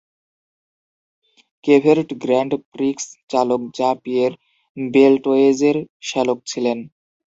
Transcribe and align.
Cevert 1.63 2.09
grand 2.23 2.53
prix 2.71 3.05
চালক 3.31 3.61
Jean-Pierre 3.77 4.33
বেলটোয়েজের 4.77 5.77
শ্যালক 6.07 6.39
ছিলেন। 6.45 6.77